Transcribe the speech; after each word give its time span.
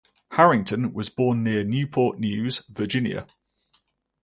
Harrington 0.31 0.93
was 0.93 1.09
born 1.09 1.43
near 1.43 1.63
Newport 1.63 2.17
News, 2.19 2.63
Virginia. 2.67 3.27